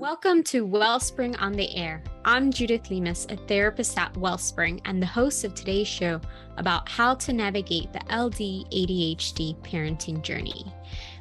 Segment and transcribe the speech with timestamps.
[0.00, 2.02] Welcome to Wellspring on the Air.
[2.24, 6.22] I'm Judith Lemus, a therapist at Wellspring and the host of today's show
[6.56, 10.72] about how to navigate the LD ADHD parenting journey.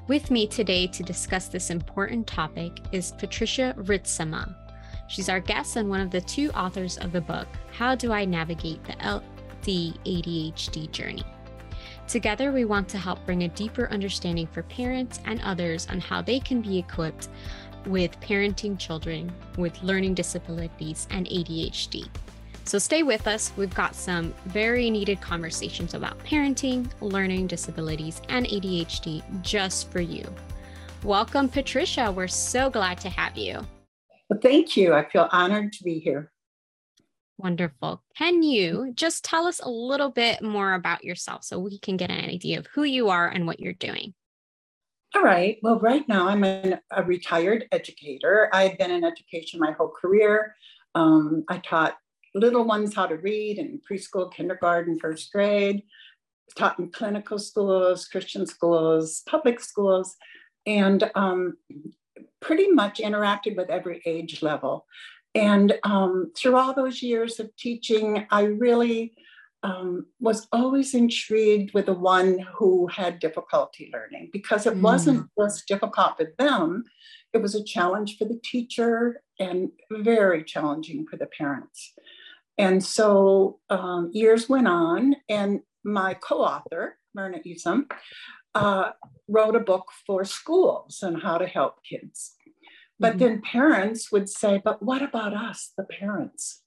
[0.08, 4.56] With me today to discuss this important topic is Patricia Ritsema.
[5.10, 8.24] She's our guest and one of the two authors of the book, How Do I
[8.24, 11.26] Navigate the LD ADHD Journey?
[12.08, 16.24] Together, we want to help bring a deeper understanding for parents and others on how
[16.24, 17.30] they can be equipped
[17.86, 22.08] with parenting children with learning disabilities and ADHD.
[22.66, 23.52] So stay with us.
[23.58, 30.24] We've got some very needed conversations about parenting, learning disabilities, and ADHD just for you.
[31.04, 32.12] Welcome, Patricia.
[32.12, 33.66] We're so glad to have you.
[34.30, 34.94] Well, thank you.
[34.94, 36.32] I feel honored to be here.
[37.40, 38.04] Wonderful.
[38.18, 42.12] Can you just tell us a little bit more about yourself so we can get
[42.12, 44.14] an idea of who you are and what you're doing?
[45.16, 45.58] All right.
[45.64, 48.48] Well, right now I'm an, a retired educator.
[48.54, 50.56] I've been in education my whole career.
[50.94, 51.98] Um, I taught
[52.36, 55.82] little ones how to read in preschool, kindergarten, first grade,
[56.56, 60.16] taught in clinical schools, Christian schools, public schools,
[60.68, 61.58] and um,
[62.40, 64.86] pretty much interacted with every age level.
[65.34, 69.14] And um, through all those years of teaching, I really
[69.64, 74.82] um, was always intrigued with the one who had difficulty learning because it mm.
[74.82, 76.84] wasn't just difficult for them,
[77.34, 81.94] it was a challenge for the teacher and very challenging for the parents.
[82.58, 87.88] And so um, years went on, and my co author, Myrna Isom,
[88.56, 88.92] uh,
[89.28, 92.36] wrote a book for schools on how to help kids.
[93.00, 93.20] But mm-hmm.
[93.20, 96.62] then parents would say, But what about us, the parents?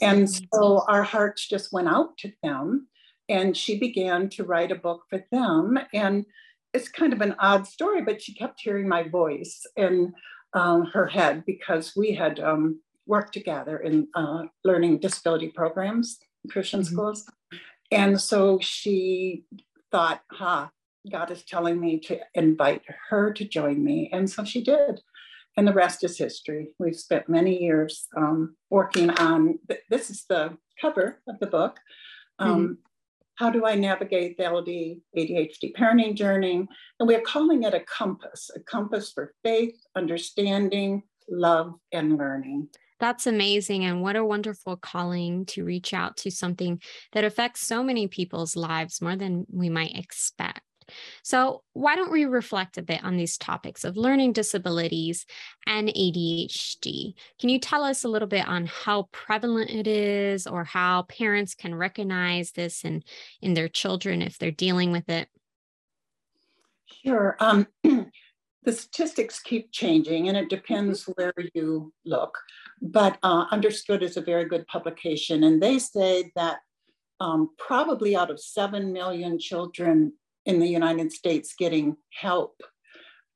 [0.00, 2.88] And so our hearts just went out to them.
[3.28, 5.78] And she began to write a book for them.
[5.92, 6.24] And
[6.72, 10.14] it's kind of an odd story, but she kept hearing my voice in
[10.54, 16.18] um, her head because we had um, worked together in uh, learning disability programs,
[16.50, 16.94] Christian mm-hmm.
[16.94, 17.30] schools.
[17.90, 19.44] And so she
[19.90, 20.70] thought, ha,
[21.10, 24.10] God is telling me to invite her to join me.
[24.12, 25.00] And so she did
[25.58, 26.68] and the rest is history.
[26.78, 29.58] We've spent many years um, working on
[29.90, 31.80] this is the cover of the book.
[32.38, 32.72] Um, mm-hmm.
[33.34, 36.68] How do I navigate the LD ADHD parenting journey?
[37.00, 42.68] And we're calling it a compass, a compass for faith, understanding, love, and learning.
[43.00, 43.84] That's amazing.
[43.84, 46.80] And what a wonderful calling to reach out to something
[47.12, 50.60] that affects so many people's lives more than we might expect.
[51.22, 55.26] So, why don't we reflect a bit on these topics of learning disabilities
[55.66, 57.14] and ADHD?
[57.40, 61.54] Can you tell us a little bit on how prevalent it is or how parents
[61.54, 63.02] can recognize this in,
[63.40, 65.28] in their children if they're dealing with it?
[67.04, 67.36] Sure.
[67.40, 71.12] Um, the statistics keep changing and it depends mm-hmm.
[71.16, 72.36] where you look.
[72.80, 76.58] But uh, Understood is a very good publication, and they say that
[77.20, 80.12] um, probably out of 7 million children
[80.48, 82.62] in the United States getting help,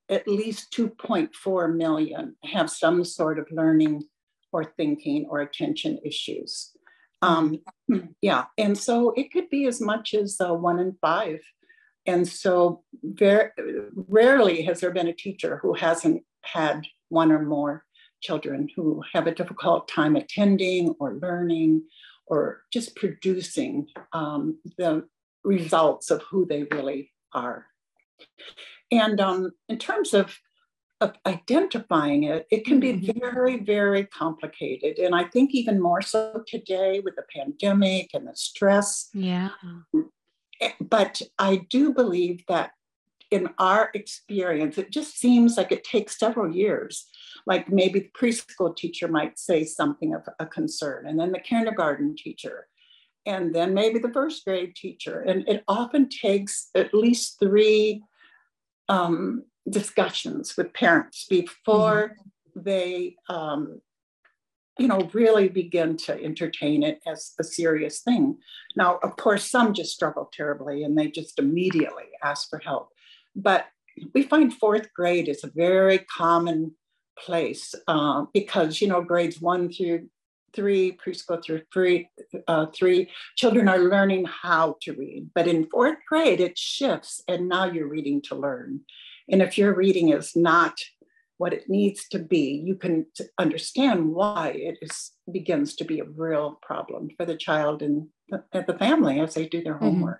[0.09, 4.03] at least 2.4 million have some sort of learning
[4.51, 6.73] or thinking or attention issues.
[7.21, 7.61] Um,
[8.23, 11.41] yeah, and so it could be as much as uh, one in five.
[12.07, 13.51] And so, very
[14.09, 17.85] rarely has there been a teacher who hasn't had one or more
[18.23, 21.83] children who have a difficult time attending or learning
[22.27, 25.05] or just producing um, the
[25.45, 27.67] results of who they really are.
[28.91, 30.39] And um, in terms of,
[31.01, 33.19] of identifying it, it can be mm-hmm.
[33.19, 34.99] very, very complicated.
[34.99, 39.09] And I think even more so today with the pandemic and the stress.
[39.13, 39.51] Yeah.
[40.61, 42.73] Eh, but I do believe that
[43.33, 47.07] in our experience, it just seems like it takes several years.
[47.47, 52.15] Like maybe the preschool teacher might say something of a concern, and then the kindergarten
[52.15, 52.69] teacher,
[53.27, 55.21] and then maybe the first grade teacher.
[55.21, 58.03] And it often takes at least three
[58.89, 62.61] um, discussions with parents before mm-hmm.
[62.63, 63.81] they, um,
[64.79, 68.39] you know, really begin to entertain it as a serious thing.
[68.77, 72.89] Now, of course, some just struggle terribly and they just immediately ask for help.
[73.37, 73.67] But
[74.15, 76.75] we find fourth grade is a very common
[77.19, 80.09] place uh, because, you know, grades one through
[80.55, 82.09] three, preschool through three,
[82.47, 85.31] uh, three, children are learning how to read.
[85.35, 88.81] But in fourth grade, it shifts, and now you're reading to learn.
[89.29, 90.79] And if your reading is not
[91.39, 93.07] what it needs to be, you can
[93.39, 98.65] understand why it is begins to be a real problem for the child and the,
[98.67, 100.13] the family as they do their mm-hmm.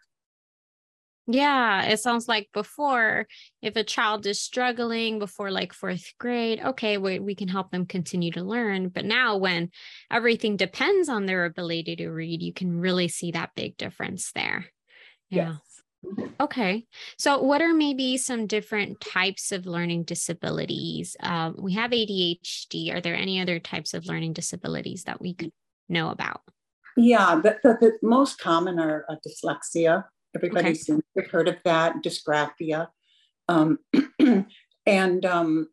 [1.29, 3.29] Yeah, it sounds like before,
[3.61, 7.87] if a child is struggling before like fourth grade, okay, we, we can help them
[7.87, 8.89] continue to learn.
[8.89, 9.71] But now, when
[10.11, 14.67] everything depends on their ability to read, you can really see that big difference there.
[15.31, 15.55] Yeah.
[15.55, 15.73] Yes.
[16.41, 16.87] Okay.
[17.17, 21.17] So, what are maybe some different types of learning disabilities?
[21.21, 22.93] Um, we have ADHD.
[22.93, 25.53] Are there any other types of learning disabilities that we could
[25.89, 26.41] know about?
[26.97, 30.05] Yeah, the, the, the most common are uh, dyslexia,
[30.35, 30.75] Everybody okay.
[30.75, 32.89] seems to have heard of that, dysgraphia.
[33.49, 33.79] Um,
[34.87, 35.69] and, um,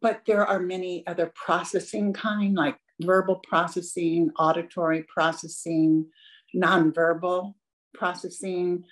[0.00, 6.06] but there are many other processing kind, like verbal processing, auditory processing,
[6.54, 7.54] nonverbal
[7.94, 8.84] processing.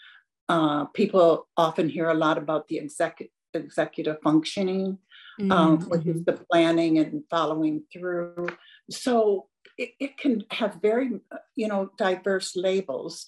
[0.49, 4.99] Uh, people often hear a lot about the executive executive functioning,
[5.41, 5.53] um, mm-hmm.
[5.53, 8.49] um, which is the planning and following through.
[8.91, 9.47] So
[9.79, 11.21] it, it, can have very,
[11.55, 13.27] you know, diverse labels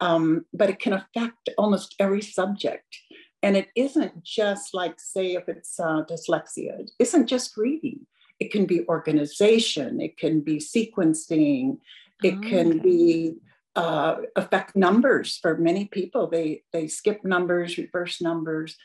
[0.00, 2.98] um, but it can affect almost every subject.
[3.42, 8.06] And it isn't just like, say, if it's uh, dyslexia, it isn't just reading.
[8.40, 11.78] It can be organization, it can be sequencing,
[12.22, 12.78] it oh, can okay.
[12.80, 13.34] be
[13.76, 16.26] uh, affect numbers for many people.
[16.26, 18.76] They they skip numbers, reverse numbers.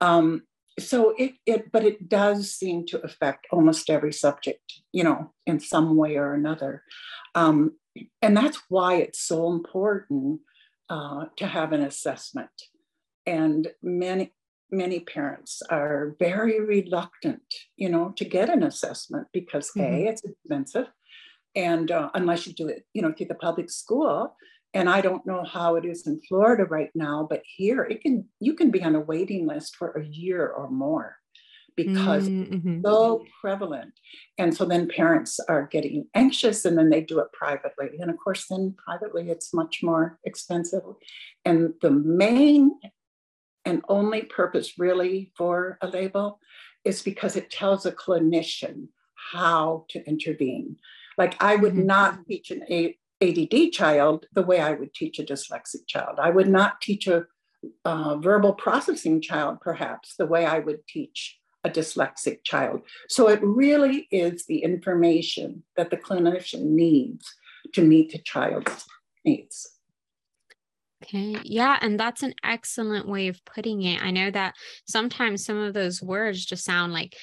[0.00, 0.42] Um,
[0.78, 4.62] so it it but it does seem to affect almost every subject,
[4.92, 6.82] you know, in some way or another.
[7.34, 7.76] Um,
[8.22, 10.40] and that's why it's so important
[10.90, 12.50] uh, to have an assessment.
[13.24, 14.32] And many,
[14.70, 17.42] many parents are very reluctant,
[17.76, 19.94] you know, to get an assessment because mm-hmm.
[19.94, 20.88] A, it's expensive.
[21.54, 24.36] And uh, unless you do it, you know, through the public school,
[24.74, 28.26] and I don't know how it is in Florida right now, but here it can
[28.38, 31.16] you can be on a waiting list for a year or more
[31.76, 32.76] because mm-hmm.
[32.76, 33.92] it's so prevalent.
[34.38, 37.88] And so then parents are getting anxious and then they do it privately.
[37.98, 40.82] And of course, then privately it's much more expensive.
[41.44, 42.72] And the main
[43.64, 46.40] and only purpose really for a label
[46.84, 48.88] is because it tells a clinician
[49.32, 50.76] how to intervene.
[51.18, 51.86] Like I would mm-hmm.
[51.86, 52.62] not teach an
[53.22, 56.18] ADD child the way I would teach a dyslexic child.
[56.18, 57.26] I would not teach a
[57.84, 62.82] uh, verbal processing child, perhaps, the way I would teach a dyslexic child.
[63.08, 67.26] So it really is the information that the clinician needs
[67.74, 68.86] to meet the child's
[69.24, 69.68] needs.
[71.02, 71.36] Okay.
[71.44, 71.78] Yeah.
[71.80, 74.02] And that's an excellent way of putting it.
[74.02, 74.54] I know that
[74.86, 77.16] sometimes some of those words just sound like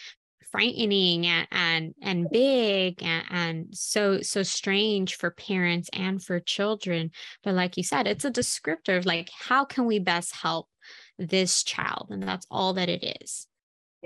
[0.51, 7.11] frightening and and, and big and, and so so strange for parents and for children
[7.43, 10.67] but like you said it's a descriptor of like how can we best help
[11.19, 13.47] this child and that's all that it is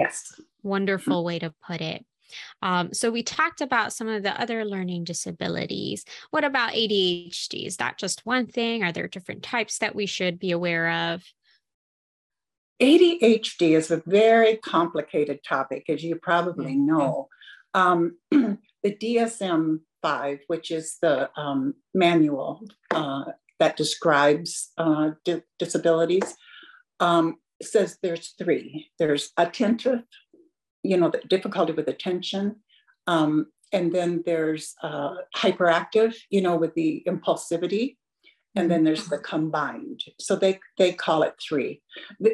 [0.02, 0.40] Yes.
[0.64, 2.06] Wonderful way to put it.
[2.62, 6.06] Um, so we talked about some of the other learning disabilities.
[6.30, 7.66] What about ADHD?
[7.66, 8.84] Is that just one thing?
[8.84, 11.24] Are there different types that we should be aware of?
[12.82, 16.88] ADHD is a very complicated topic, as you probably mm-hmm.
[16.88, 17.28] know.
[17.74, 23.26] Um, the DSM 5, which is the um, manual uh,
[23.60, 26.36] that describes uh, di- disabilities,
[27.66, 30.04] says there's three there's attentive,
[30.84, 32.58] you know, the difficulty with attention.
[33.08, 37.98] Um, and then there's uh, hyperactive, you know, with the impulsivity.
[38.54, 40.04] And then there's the combined.
[40.20, 41.82] So they, they call it three.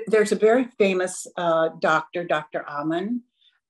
[0.08, 2.68] There's a very famous uh, doctor, Dr.
[2.68, 3.22] Amen,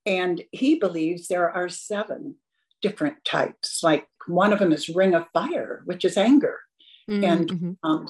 [0.06, 2.36] and he believes there are seven
[2.80, 3.82] different types.
[3.82, 6.60] Like one of them is ring of fire, which is anger.
[7.08, 7.24] Mm-hmm.
[7.24, 8.06] And um,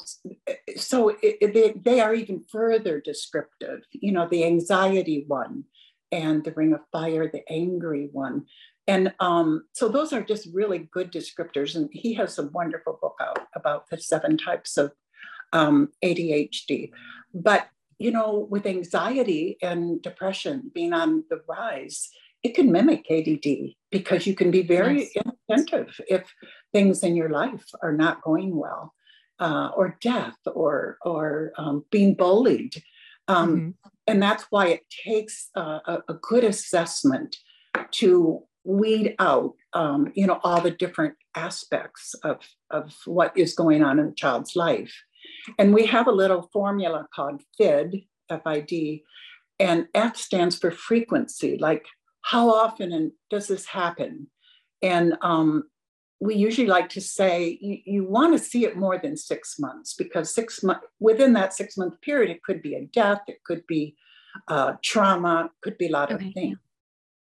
[0.76, 5.64] so it, it, they, they are even further descriptive, you know, the anxiety one
[6.10, 8.46] and the ring of fire, the angry one.
[8.86, 11.76] And um, so those are just really good descriptors.
[11.76, 14.92] And he has a wonderful book out about the seven types of
[15.52, 16.90] um, ADHD.
[17.34, 22.08] But, you know, with anxiety and depression being on the rise,
[22.42, 25.24] it can mimic ADD because you can be very yes.
[25.48, 26.32] inattentive if
[26.72, 28.94] things in your life are not going well,
[29.38, 32.82] uh, or death, or or um, being bullied,
[33.28, 33.88] um, mm-hmm.
[34.06, 37.36] and that's why it takes a, a, good assessment
[37.92, 42.38] to weed out, um, you know, all the different aspects of
[42.70, 44.94] of what is going on in a child's life.
[45.58, 49.04] And we have a little formula called FID, F-I-D,
[49.58, 51.84] and F stands for frequency, like
[52.28, 54.28] how often does this happen?
[54.82, 55.64] And um,
[56.20, 59.94] we usually like to say you, you want to see it more than six months
[59.94, 63.66] because six months within that six month period, it could be a death, it could
[63.66, 63.96] be
[64.48, 66.28] uh, trauma, could be a lot okay.
[66.28, 66.58] of things.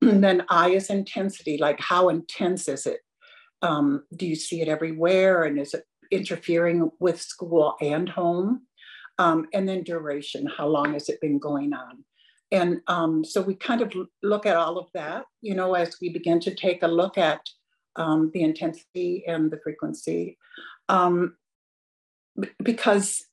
[0.01, 3.01] And then I is intensity, like how intense is it?
[3.61, 5.43] Um, do you see it everywhere?
[5.43, 8.63] And is it interfering with school and home?
[9.21, 10.47] um, and then duration.
[10.47, 12.03] How long has it been going on?
[12.51, 16.09] And um, so we kind of look at all of that, you know, as we
[16.09, 17.41] begin to take a look at
[17.95, 20.37] um, the intensity and the frequency,
[20.89, 21.35] um,
[22.63, 23.25] because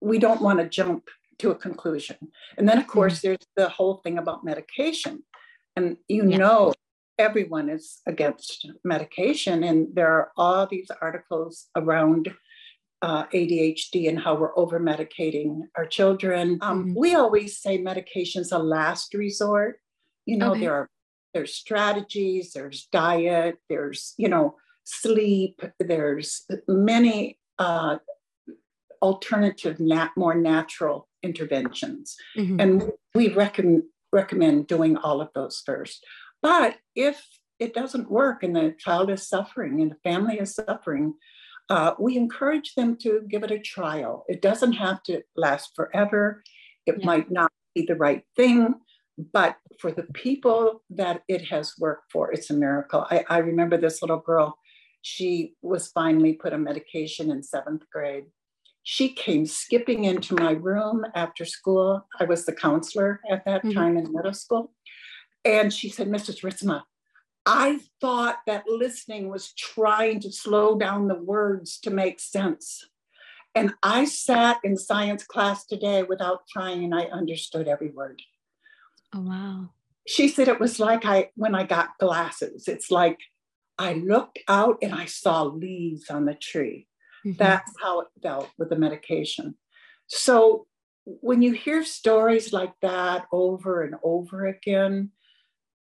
[0.00, 2.16] we don't want to jump to a conclusion.
[2.58, 2.92] And then, of mm-hmm.
[2.92, 5.22] course, there's the whole thing about medication.
[5.76, 6.36] And you yeah.
[6.36, 6.74] know,
[7.18, 12.34] everyone is against medication, and there are all these articles around
[13.02, 16.58] uh, ADHD and how we're over medicating our children.
[16.60, 16.98] Um, mm-hmm.
[16.98, 19.80] We always say medication's a last resort.
[20.26, 20.60] You know, okay.
[20.60, 20.90] there are
[21.32, 27.98] there's strategies, there's diet, there's you know sleep, there's many uh,
[29.00, 32.60] alternative, nat- more natural interventions, mm-hmm.
[32.60, 36.04] and we recommend recommend doing all of those first.
[36.42, 37.24] But if
[37.58, 41.14] it doesn't work and the child is suffering and the family is suffering,
[41.70, 44.24] uh, we encourage them to give it a trial.
[44.28, 46.42] It doesn't have to last forever.
[46.84, 47.06] It yeah.
[47.06, 48.74] might not be the right thing,
[49.32, 53.06] but for the people that it has worked for, it's a miracle.
[53.08, 54.58] I, I remember this little girl,
[55.02, 58.24] she was finally put on medication in seventh grade.
[58.82, 62.04] She came skipping into my room after school.
[62.18, 63.78] I was the counselor at that mm-hmm.
[63.78, 64.72] time in middle school.
[65.44, 66.42] And she said, Mrs.
[66.42, 66.82] Ritsema,
[67.52, 72.88] I thought that listening was trying to slow down the words to make sense.
[73.56, 78.22] And I sat in science class today without trying and I understood every word.
[79.12, 79.70] Oh, wow.
[80.06, 83.18] She said it was like I, when I got glasses, it's like
[83.76, 86.86] I looked out and I saw leaves on the tree.
[87.26, 87.36] Mm-hmm.
[87.36, 89.56] That's how it felt with the medication.
[90.06, 90.68] So
[91.04, 95.10] when you hear stories like that over and over again,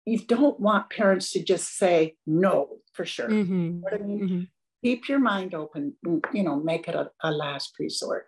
[0.09, 3.29] you don't want parents to just say no for sure.
[3.29, 3.63] Mm-hmm.
[3.63, 4.19] You know what I mean?
[4.19, 4.41] Mm-hmm.
[4.83, 5.93] Keep your mind open,
[6.33, 8.27] you know, make it a, a last resort.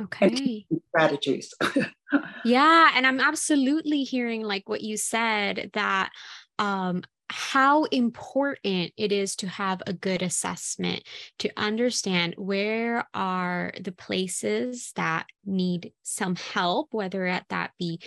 [0.00, 0.66] Okay.
[0.70, 1.54] And strategies.
[2.44, 2.90] yeah.
[2.94, 6.10] And I'm absolutely hearing like what you said that
[6.58, 11.02] um how important it is to have a good assessment
[11.38, 17.98] to understand where are the places that need some help whether that be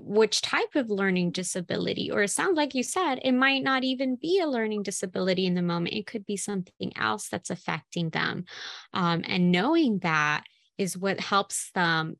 [0.00, 4.16] which type of learning disability or it sounds like you said it might not even
[4.16, 8.44] be a learning disability in the moment it could be something else that's affecting them.
[8.92, 10.44] Um, and knowing that
[10.78, 12.16] is what helps them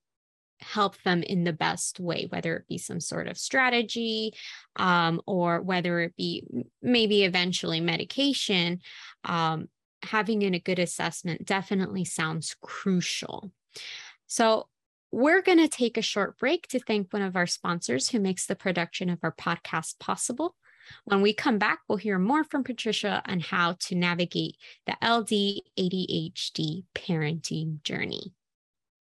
[0.61, 4.33] help them in the best way, whether it be some sort of strategy
[4.77, 6.45] um, or whether it be
[6.83, 8.81] maybe eventually medication.
[9.25, 9.69] Um,
[10.03, 13.53] having in a good assessment definitely sounds crucial.
[14.27, 14.69] So,
[15.13, 18.45] we're going to take a short break to thank one of our sponsors who makes
[18.45, 20.57] the production of our podcast possible.
[21.05, 25.63] When we come back, we'll hear more from Patricia on how to navigate the LD
[25.79, 28.33] ADHD parenting journey.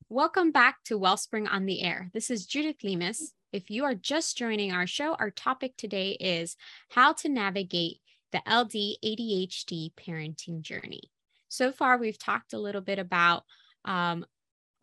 [0.09, 2.11] Welcome back to Wellspring on the Air.
[2.13, 3.31] This is Judith Lemus.
[3.51, 6.57] If you are just joining our show, our topic today is
[6.89, 11.01] how to navigate the LD ADHD parenting journey.
[11.47, 13.45] So far, we've talked a little bit about
[13.83, 14.27] um,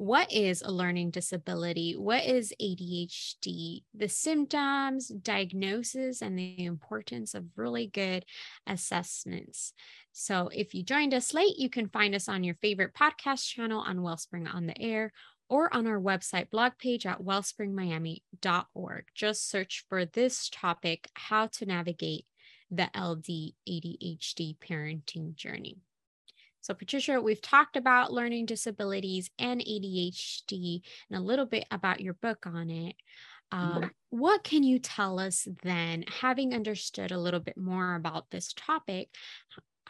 [0.02, 7.44] what is a learning disability, what is ADHD, the symptoms, diagnosis, and the importance of
[7.54, 8.24] really good
[8.66, 9.72] assessments.
[10.10, 13.78] So if you joined us late, you can find us on your favorite podcast channel
[13.78, 15.12] on Wellspring on the Air
[15.48, 19.04] or on our website blog page at wellspringmiami.org.
[19.14, 22.26] Just search for this topic, how to navigate
[22.72, 25.78] the LD ADHD parenting journey.
[26.62, 32.14] So, Patricia, we've talked about learning disabilities and ADHD and a little bit about your
[32.14, 32.96] book on it.
[33.50, 38.54] Um, what can you tell us then, having understood a little bit more about this
[38.54, 39.08] topic?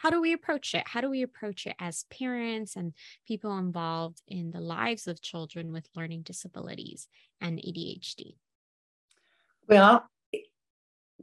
[0.03, 0.83] how do we approach it?
[0.85, 2.91] How do we approach it as parents and
[3.25, 7.07] people involved in the lives of children with learning disabilities
[7.39, 8.35] and ADHD?
[9.65, 10.05] Well,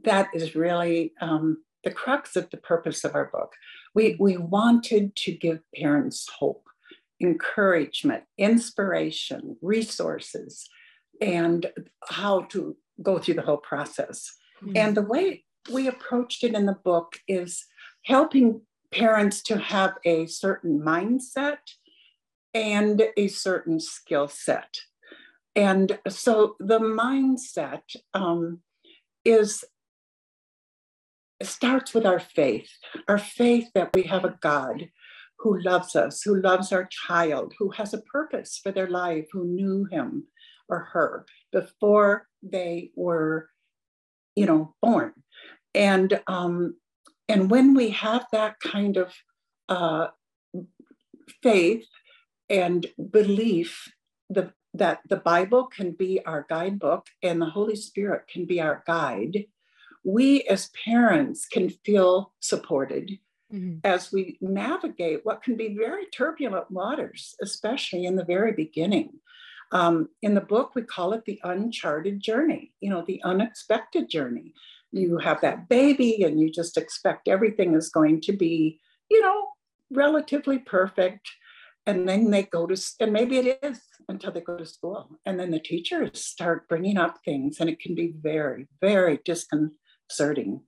[0.03, 3.53] that is really um, the crux of the purpose of our book.
[3.95, 6.65] We, we wanted to give parents hope,
[7.19, 10.67] encouragement, inspiration, resources,
[11.19, 11.71] and
[12.09, 14.31] how to go through the whole process.
[14.63, 14.77] Mm-hmm.
[14.77, 17.65] And the way we approached it in the book is
[18.03, 18.61] helping
[18.91, 21.59] parents to have a certain mindset
[22.53, 24.81] and a certain skill set.
[25.55, 28.59] And so the mindset um,
[29.23, 29.63] is
[31.45, 32.69] starts with our faith,
[33.07, 34.89] our faith that we have a God
[35.39, 39.45] who loves us, who loves our child, who has a purpose for their life, who
[39.45, 40.25] knew him
[40.69, 43.49] or her before they were,
[44.35, 45.13] you know, born.
[45.73, 46.75] And um,
[47.27, 49.13] and when we have that kind of
[49.69, 50.07] uh,
[51.41, 51.85] faith
[52.49, 53.91] and belief
[54.29, 58.83] the that the Bible can be our guidebook and the Holy Spirit can be our
[58.87, 59.45] guide,
[60.03, 63.19] we as parents can feel supported
[63.53, 63.77] mm-hmm.
[63.83, 69.19] as we navigate what can be very turbulent waters, especially in the very beginning.
[69.71, 74.53] Um, in the book, we call it the uncharted journey, you know, the unexpected journey.
[74.91, 78.79] You have that baby and you just expect everything is going to be,
[79.09, 79.47] you know,
[79.89, 81.29] relatively perfect.
[81.85, 85.19] And then they go to, and maybe it is until they go to school.
[85.25, 89.17] And then the teachers start bringing up things, and it can be very, very
[90.11, 90.61] disconcerting.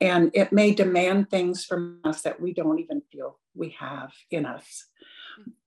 [0.00, 4.44] And it may demand things from us that we don't even feel we have in
[4.44, 4.86] us.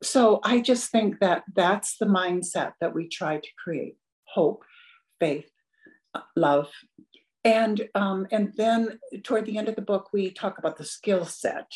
[0.03, 4.63] So I just think that that's the mindset that we try to create hope,
[5.19, 5.49] faith,
[6.35, 6.69] love.
[7.43, 11.25] And, um, and then toward the end of the book, we talk about the skill
[11.25, 11.71] set.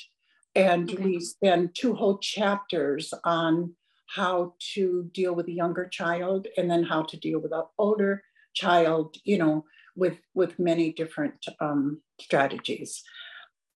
[0.53, 1.01] And okay.
[1.01, 3.75] we spend two whole chapters on
[4.07, 8.21] how to deal with a younger child and then how to deal with an older
[8.53, 9.63] child, you know,
[9.95, 13.03] with, with many different um, strategies.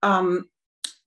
[0.02, 0.50] Um,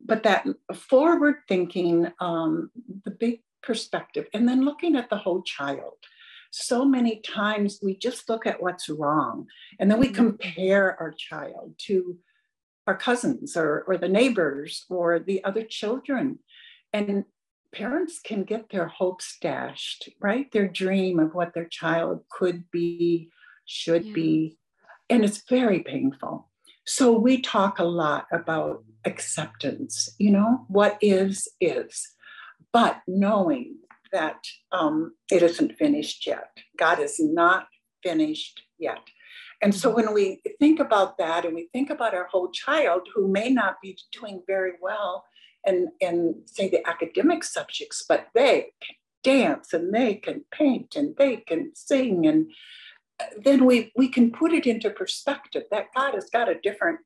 [0.05, 2.71] but that forward thinking, um,
[3.05, 5.95] the big perspective, and then looking at the whole child.
[6.51, 9.47] So many times we just look at what's wrong
[9.79, 10.15] and then we mm-hmm.
[10.15, 12.17] compare our child to
[12.87, 16.39] our cousins or, or the neighbors or the other children.
[16.93, 17.25] And
[17.73, 20.51] parents can get their hopes dashed, right?
[20.53, 23.31] Their dream of what their child could be,
[23.67, 24.15] should yeah.
[24.15, 24.59] be.
[25.09, 26.49] And it's very painful.
[26.87, 32.09] So we talk a lot about acceptance, you know, what is, is,
[32.73, 33.77] but knowing
[34.13, 36.51] that um, it isn't finished yet.
[36.79, 37.67] God is not
[38.03, 39.01] finished yet.
[39.63, 43.27] And so when we think about that and we think about our whole child who
[43.27, 45.25] may not be doing very well
[45.67, 51.17] in, in say the academic subjects, but they can dance and they can paint and
[51.17, 52.51] they can sing and
[53.45, 57.01] then we we can put it into perspective that God has got a different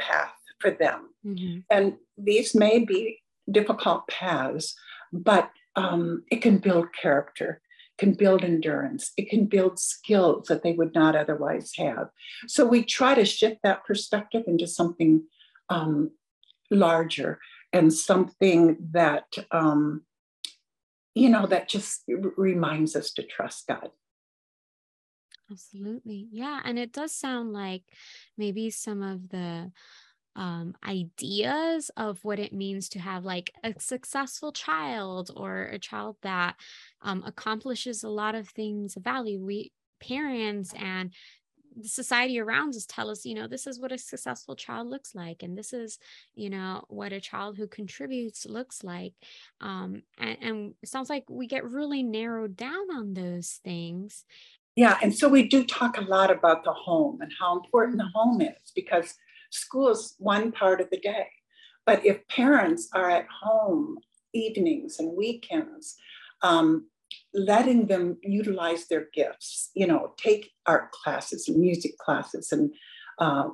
[0.00, 1.10] path for them.
[1.24, 1.60] Mm-hmm.
[1.70, 3.18] And these may be
[3.50, 4.74] difficult paths,
[5.12, 7.60] but um, it can build character,
[7.96, 12.08] can build endurance, it can build skills that they would not otherwise have.
[12.46, 15.24] So we try to shift that perspective into something
[15.68, 16.10] um,
[16.70, 17.38] larger
[17.72, 20.02] and something that um,
[21.14, 22.04] you know that just
[22.36, 23.90] reminds us to trust God.
[25.50, 26.28] Absolutely.
[26.30, 26.60] Yeah.
[26.64, 27.82] And it does sound like
[28.36, 29.72] maybe some of the
[30.36, 36.16] um, ideas of what it means to have like a successful child or a child
[36.22, 36.56] that
[37.02, 39.40] um, accomplishes a lot of things of value.
[39.44, 41.12] We parents and
[41.80, 45.14] the society around us tell us, you know, this is what a successful child looks
[45.14, 45.98] like, and this is,
[46.34, 49.12] you know, what a child who contributes looks like.
[49.60, 54.24] Um, and, and it sounds like we get really narrowed down on those things,
[54.78, 58.08] yeah, and so we do talk a lot about the home and how important the
[58.14, 59.16] home is because
[59.50, 61.26] school is one part of the day.
[61.84, 63.98] But if parents are at home
[64.32, 65.96] evenings and weekends,
[66.42, 66.86] um,
[67.34, 72.72] letting them utilize their gifts, you know, take art classes and music classes and
[73.18, 73.48] uh,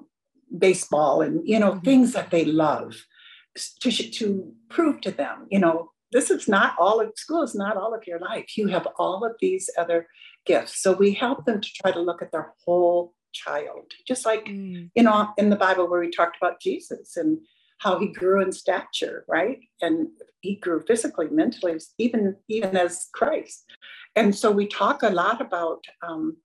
[0.59, 1.87] baseball and, you know, mm-hmm.
[1.87, 3.03] things that they love
[3.81, 7.77] to, to prove to them, you know, this is not all of school is not
[7.77, 8.57] all of your life.
[8.57, 10.07] You have all of these other
[10.47, 10.81] gifts.
[10.81, 14.89] So we help them to try to look at their whole child, just like mm.
[14.95, 17.39] you know in the Bible where we talked about Jesus and
[17.79, 19.59] how he grew in stature, right?
[19.83, 20.07] And
[20.41, 23.65] he grew physically, mentally, even even as Christ.
[24.15, 26.37] And so we talk a lot about um,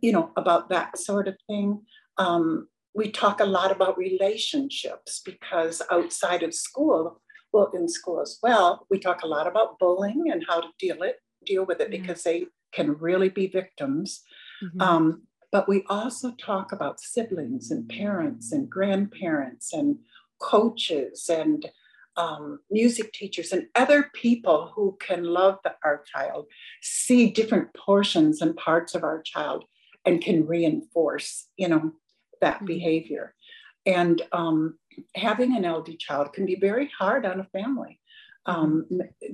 [0.00, 1.82] you know about that sort of thing.
[2.16, 7.20] Um, we talk a lot about relationships because outside of school,
[7.52, 11.02] well, in school as well, we talk a lot about bullying and how to deal
[11.02, 12.02] it deal with it mm-hmm.
[12.02, 14.22] because they can really be victims.
[14.62, 14.80] Mm-hmm.
[14.80, 19.98] Um, but we also talk about siblings and parents and grandparents and
[20.38, 21.66] coaches and
[22.16, 26.46] um, music teachers and other people who can love the, our child,
[26.82, 29.64] see different portions and parts of our child,
[30.04, 31.92] and can reinforce, you know,
[32.40, 32.66] that mm-hmm.
[32.66, 33.34] behavior.
[33.86, 34.78] And um,
[35.14, 38.00] having an LD child can be very hard on a family.
[38.46, 38.86] Um,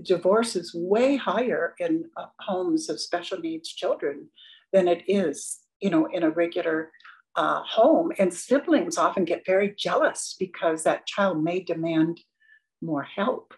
[0.02, 4.28] divorce is way higher in uh, homes of special needs children
[4.72, 6.90] than it is, you know, in a regular
[7.36, 8.12] uh, home.
[8.18, 12.20] And siblings often get very jealous because that child may demand
[12.80, 13.54] more help.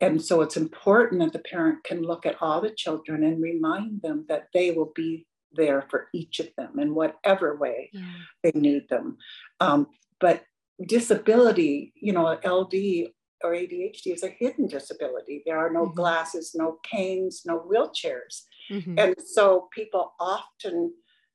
[0.00, 4.02] And so it's important that the parent can look at all the children and remind
[4.02, 8.02] them that they will be there for each of them in whatever way yeah.
[8.42, 9.18] they need them.
[9.60, 9.86] Um,
[10.22, 10.44] but
[10.86, 13.10] disability, you know, LD
[13.44, 15.42] or ADHD is a hidden disability.
[15.44, 15.96] There are no mm-hmm.
[15.96, 18.44] glasses, no canes, no wheelchairs.
[18.70, 18.98] Mm-hmm.
[18.98, 20.94] And so people often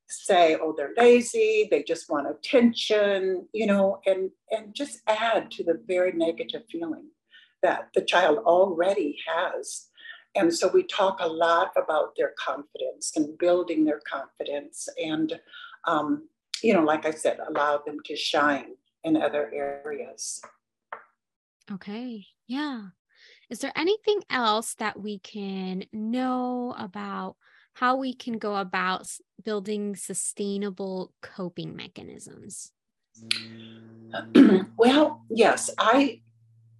[0.09, 5.65] say, oh, they're lazy, they just want attention, you know, and, and just add to
[5.65, 7.09] the very negative feeling
[7.61, 9.89] that the child already has.
[10.33, 15.41] And so we talk a lot about their confidence and building their confidence and,
[15.85, 16.29] um,
[16.63, 20.41] you know, like I said, allow them to shine in other areas.
[21.71, 22.25] Okay.
[22.47, 22.87] Yeah.
[23.49, 27.35] Is there anything else that we can know about
[27.73, 29.07] how we can go about
[29.43, 32.71] building sustainable coping mechanisms?
[34.77, 36.21] well, yes, I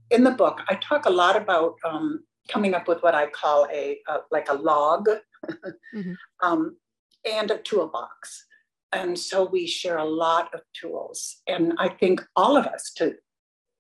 [0.10, 3.68] in the book I talk a lot about um, coming up with what I call
[3.72, 5.08] a, a like a log
[5.96, 6.14] mm-hmm.
[6.42, 6.78] um,
[7.26, 8.47] and a toolbox.
[8.94, 11.38] And so we share a lot of tools.
[11.48, 13.16] And I think all of us to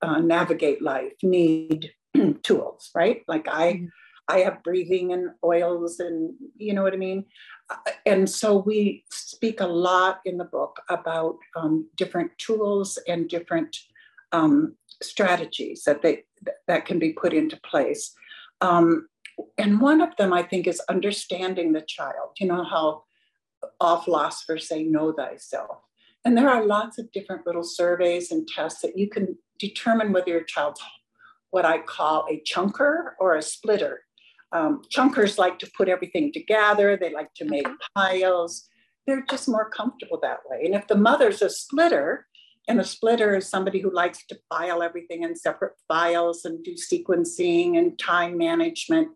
[0.01, 1.91] uh, navigate life need
[2.43, 3.23] tools, right?
[3.27, 3.85] Like I, mm-hmm.
[4.29, 7.23] I have breathing and oils, and you know what I mean.
[7.69, 13.29] Uh, and so we speak a lot in the book about um, different tools and
[13.29, 13.77] different
[14.33, 16.25] um, strategies that they
[16.67, 18.13] that can be put into place.
[18.59, 19.07] Um,
[19.57, 22.31] and one of them, I think, is understanding the child.
[22.39, 23.03] You know how
[23.79, 25.81] all philosophers say, "Know thyself."
[26.25, 30.31] And there are lots of different little surveys and tests that you can determine whether
[30.31, 30.81] your child's
[31.51, 34.03] what I call a chunker or a splitter.
[34.51, 38.67] Um, chunkers like to put everything together, they like to make piles.
[39.05, 40.63] They're just more comfortable that way.
[40.65, 42.27] And if the mother's a splitter,
[42.67, 46.75] and a splitter is somebody who likes to file everything in separate files and do
[46.75, 49.09] sequencing and time management.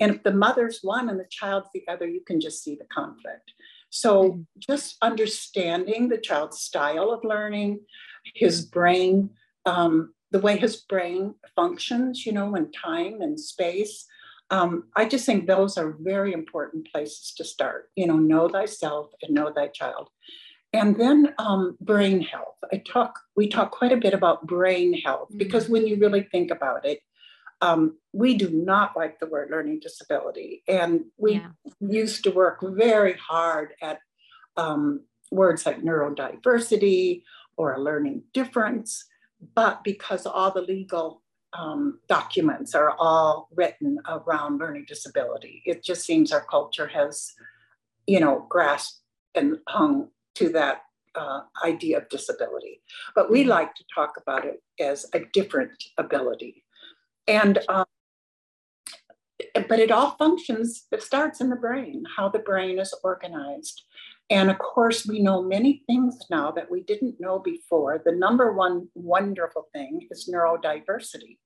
[0.00, 2.86] And if the mother's one and the child's the other, you can just see the
[2.86, 3.52] conflict.
[3.94, 4.40] So, mm-hmm.
[4.58, 7.80] just understanding the child's style of learning,
[8.34, 9.30] his brain,
[9.66, 14.04] um, the way his brain functions, you know, in time and space.
[14.50, 17.90] Um, I just think those are very important places to start.
[17.94, 20.08] You know, know thyself and know thy child.
[20.72, 22.56] And then um, brain health.
[22.72, 25.38] I talk, we talk quite a bit about brain health mm-hmm.
[25.38, 26.98] because when you really think about it,
[27.60, 30.62] um, we do not like the word learning disability.
[30.68, 31.48] And we yeah.
[31.80, 33.98] used to work very hard at
[34.56, 37.22] um, words like neurodiversity
[37.56, 39.04] or a learning difference.
[39.54, 46.04] But because all the legal um, documents are all written around learning disability, it just
[46.04, 47.32] seems our culture has,
[48.06, 49.00] you know, grasped
[49.34, 50.82] and hung to that
[51.14, 52.80] uh, idea of disability.
[53.14, 53.50] But we mm-hmm.
[53.50, 56.63] like to talk about it as a different ability.
[57.26, 57.86] And um,
[59.68, 63.82] but it all functions, it starts in the brain, how the brain is organized.
[64.30, 68.00] And of course, we know many things now that we didn't know before.
[68.04, 71.38] The number one wonderful thing is neurodiversity,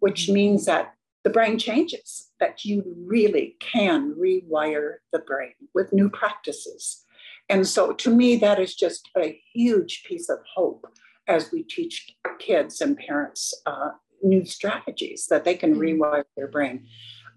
[0.00, 0.34] which mm-hmm.
[0.34, 7.04] means that the brain changes, that you really can rewire the brain with new practices.
[7.48, 10.86] And so to me, that is just a huge piece of hope
[11.26, 13.90] as we teach kids and parents uh,
[14.22, 16.02] new strategies that they can mm-hmm.
[16.02, 16.86] rewire their brain.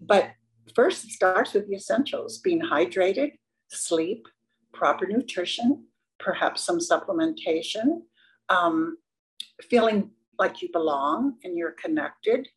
[0.01, 0.31] But
[0.75, 3.33] first, it starts with the essentials being hydrated,
[3.69, 4.27] sleep,
[4.73, 5.85] proper nutrition,
[6.19, 8.01] perhaps some supplementation,
[8.49, 8.97] um,
[9.69, 12.47] feeling like you belong and you're connected,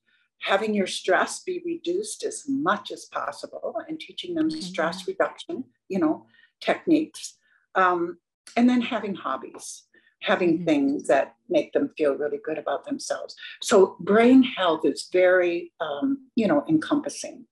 [0.41, 4.61] having your stress be reduced as much as possible, and teaching them mm-hmm.
[4.61, 6.27] stress reduction, you know,
[6.61, 7.37] techniques
[7.75, 8.19] um,
[8.57, 9.85] and then having hobbies,
[10.25, 10.65] having mm-hmm.
[10.65, 13.35] things that make them feel really good about themselves.
[13.63, 17.47] So brain health is very, um, you know, encompassing.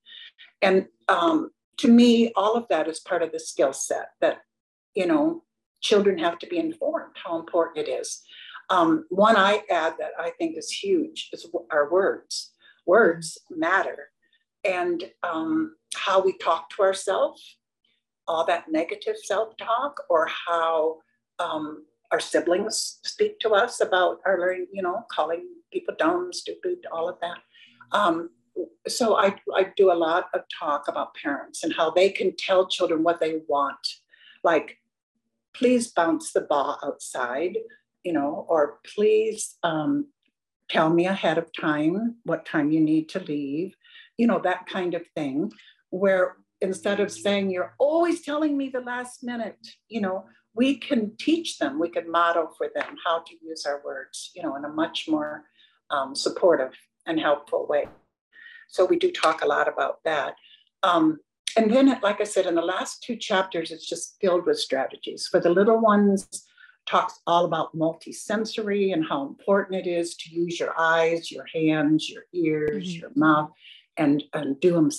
[0.61, 4.39] And um, to me, all of that is part of the skill set that,
[4.95, 5.45] you know,
[5.81, 8.23] children have to be informed how important it is.
[8.71, 12.53] Um, one I add that I think is huge is our words.
[12.87, 14.11] Words matter.
[14.65, 17.59] And um, how we talk to ourselves
[18.29, 20.99] all that negative self talk or how
[21.39, 26.79] um, our siblings speak to us about our learning, you know, calling people dumb, stupid,
[26.93, 27.39] all of that.
[27.91, 28.31] Um,
[28.87, 32.69] so I, I do a lot of talk about parents and how they can tell
[32.69, 33.87] children what they want.
[34.45, 34.77] Like,
[35.55, 37.57] please bounce the ball outside,
[38.05, 40.09] you know, or please um,
[40.69, 43.75] tell me ahead of time what time you need to leave,
[44.19, 45.51] you know, that kind of thing,
[45.89, 51.13] where instead of saying you're always telling me the last minute you know we can
[51.19, 54.65] teach them we can model for them how to use our words you know in
[54.65, 55.45] a much more
[55.91, 56.73] um, supportive
[57.07, 57.87] and helpful way
[58.69, 60.35] so we do talk a lot about that
[60.83, 61.19] um,
[61.57, 65.27] and then like i said in the last two chapters it's just filled with strategies
[65.27, 66.29] for the little ones
[66.85, 72.09] talks all about multisensory and how important it is to use your eyes your hands
[72.09, 73.01] your ears mm-hmm.
[73.01, 73.51] your mouth
[73.97, 74.91] and, and do them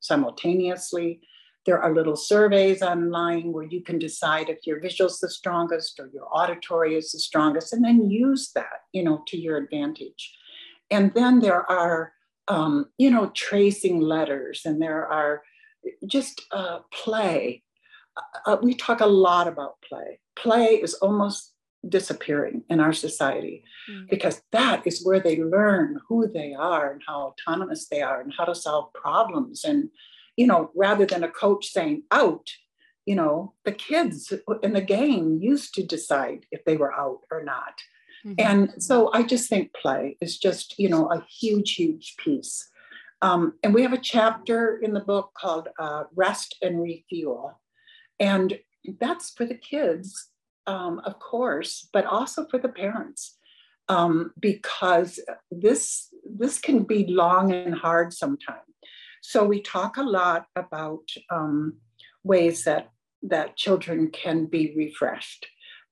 [0.00, 1.20] simultaneously.
[1.66, 6.10] There are little surveys online where you can decide if your visual's the strongest or
[6.12, 10.34] your auditory is the strongest, and then use that, you know, to your advantage.
[10.90, 12.12] And then there are,
[12.48, 15.42] um, you know, tracing letters, and there are
[16.06, 17.62] just uh, play.
[18.46, 20.18] Uh, we talk a lot about play.
[20.36, 21.54] Play is almost
[21.88, 24.08] disappearing in our society mm.
[24.10, 28.32] because that is where they learn who they are and how autonomous they are and
[28.36, 29.88] how to solve problems and
[30.40, 32.46] you know rather than a coach saying out
[33.06, 37.42] you know the kids in the game used to decide if they were out or
[37.44, 37.74] not
[38.24, 38.34] mm-hmm.
[38.38, 42.68] and so i just think play is just you know a huge huge piece
[43.22, 47.60] um, and we have a chapter in the book called uh, rest and refuel
[48.18, 48.58] and
[48.98, 50.30] that's for the kids
[50.66, 53.36] um, of course, but also for the parents,
[53.88, 55.18] um, because
[55.50, 58.62] this this can be long and hard sometimes.
[59.20, 61.78] So we talk a lot about um,
[62.24, 62.90] ways that
[63.22, 65.46] that children can be refreshed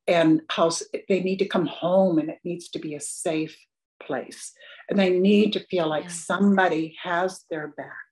[0.06, 0.70] and how
[1.08, 3.56] they need to come home and it needs to be a safe
[4.02, 4.52] place
[4.88, 8.08] and they need to feel like somebody has their back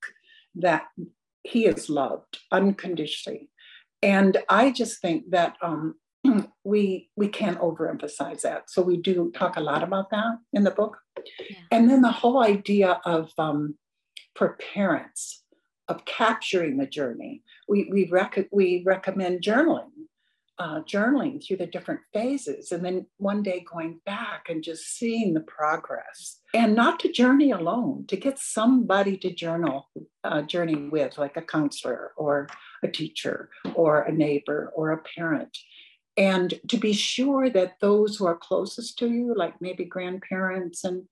[0.55, 0.85] that
[1.45, 3.49] he is loved unconditionally
[4.03, 5.95] and i just think that um,
[6.65, 8.71] we we can't overemphasize that.
[8.71, 10.99] So we do talk a lot about that in the book.
[11.17, 11.57] Yeah.
[11.71, 13.77] And then the whole idea of um,
[14.37, 15.45] for parents
[15.89, 17.43] of capturing the journey.
[17.69, 19.91] We we rec- we recommend journaling,
[20.59, 25.35] uh, journaling through the different phases, and then one day going back and just seeing
[25.35, 28.05] the progress, and not to journey alone.
[28.09, 29.89] To get somebody to journal,
[30.25, 32.49] uh, journey with, like a counselor or
[32.83, 35.57] a teacher or a neighbor or a parent
[36.17, 41.03] and to be sure that those who are closest to you, like maybe grandparents and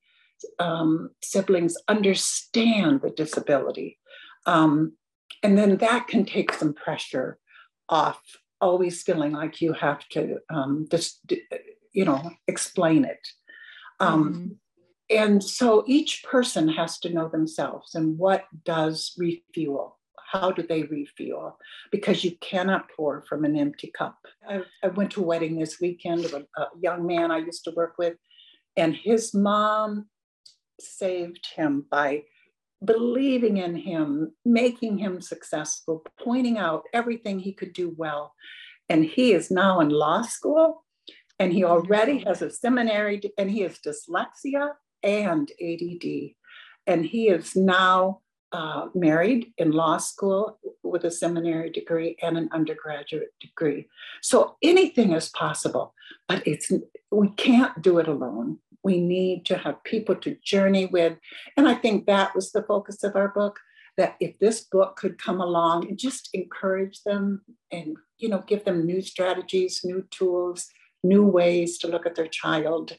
[0.59, 3.99] um, siblings, understand the disability.
[4.47, 4.95] Um,
[5.43, 7.39] and then that can take some pressure
[7.89, 8.21] off
[8.61, 11.21] always feeling like you have to um, just,
[11.93, 13.27] you know, explain it.
[14.01, 14.47] Um, mm-hmm.
[15.11, 19.99] And so each person has to know themselves and what does refuel
[20.35, 21.59] how do they refuel?
[21.93, 24.19] Because you cannot pour from an empty cup.
[24.49, 27.65] I, I went to a wedding this weekend of a, a young man I used
[27.65, 28.17] to work with,
[28.77, 30.07] and his mom
[30.81, 32.25] saved him by
[32.85, 38.35] believing in him, making him successful, pointing out everything he could do well.
[38.89, 40.85] And he is now in law school
[41.39, 46.35] and he already has a seminary and he has dyslexia and ADD.
[46.87, 48.21] And he is now
[48.53, 53.89] uh, married in law school with a seminary degree and an undergraduate degree.
[54.23, 55.93] So anything is possible,
[56.29, 56.71] but it's
[57.11, 58.59] we can't do it alone.
[58.85, 61.19] We need to have people to journey with.
[61.57, 63.59] And I think that was the focus of our book
[63.97, 68.65] that if this book could come along and just encourage them and you know give
[68.65, 70.67] them new strategies, new tools,
[71.03, 72.97] new ways to look at their child.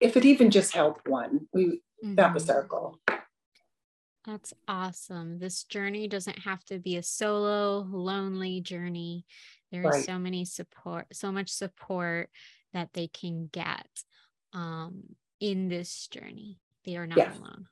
[0.00, 1.64] If it even just helped one, we
[2.04, 2.16] mm-hmm.
[2.16, 2.98] that was our goal.
[4.24, 5.38] That's awesome.
[5.40, 9.26] This journey doesn't have to be a solo, lonely journey.
[9.72, 10.04] there's right.
[10.04, 12.30] so many support, so much support
[12.72, 13.86] that they can get
[14.52, 15.02] um,
[15.40, 16.58] in this journey.
[16.84, 17.36] They are not yes.
[17.38, 17.66] alone.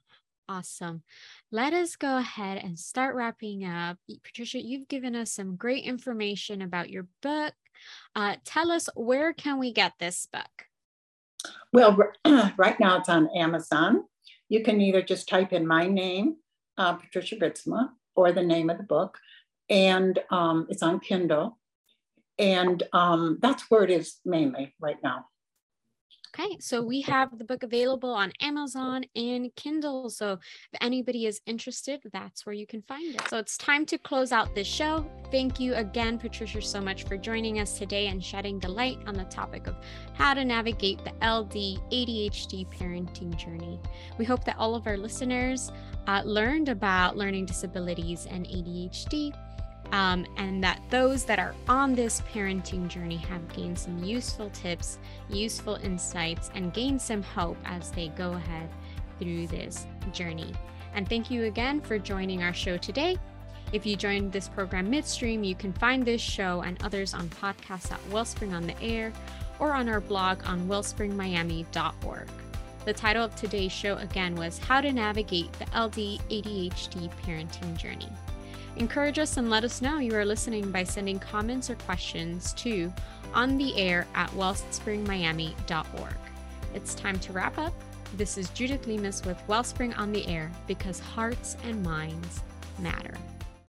[0.48, 1.02] Awesome.
[1.52, 3.98] Let us go ahead and start wrapping up.
[4.24, 7.54] Patricia, you've given us some great information about your book.
[8.16, 10.66] Uh, tell us where can we get this book?
[11.72, 11.96] Well,
[12.56, 14.04] right now it's on Amazon
[14.50, 16.36] you can either just type in my name,
[16.76, 19.16] uh, Patricia Ritsema, or the name of the book,
[19.70, 21.56] and um, it's on Kindle.
[22.38, 25.26] And um, that's where it is mainly right now.
[26.38, 30.08] Okay, so we have the book available on Amazon and Kindle.
[30.10, 33.22] So if anybody is interested, that's where you can find it.
[33.28, 35.04] So it's time to close out this show.
[35.32, 39.14] Thank you again, Patricia, so much for joining us today and shedding the light on
[39.14, 39.74] the topic of
[40.14, 43.80] how to navigate the LD ADHD parenting journey.
[44.16, 45.72] We hope that all of our listeners
[46.06, 49.32] uh, learned about learning disabilities and ADHD
[49.92, 54.98] um, and that those that are on this parenting journey have gained some useful tips,
[55.28, 58.68] useful insights, and gained some hope as they go ahead
[59.18, 60.52] through this journey.
[60.94, 63.16] And thank you again for joining our show today.
[63.72, 67.92] If you joined this program midstream, you can find this show and others on podcasts
[67.92, 69.12] at Wellspring on the Air
[69.60, 72.28] or on our blog on wellspringmiami.org.
[72.84, 78.08] The title of today's show again was How to Navigate the LD ADHD Parenting Journey.
[78.80, 82.90] Encourage us and let us know you are listening by sending comments or questions to
[83.34, 86.14] on the air at wellspringmiami.org.
[86.72, 87.74] It's time to wrap up.
[88.16, 92.40] This is Judith Lemus with Wellspring on the Air because hearts and minds
[92.78, 93.12] matter.